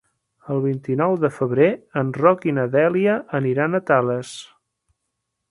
El 0.53 0.61
vint-i-nou 0.61 1.17
de 1.25 1.29
febrer 1.35 1.67
en 2.03 2.09
Roc 2.23 2.49
i 2.53 2.55
na 2.61 2.65
Dèlia 2.77 3.19
aniran 3.43 3.75
a 3.75 3.83
Tales. 3.93 4.35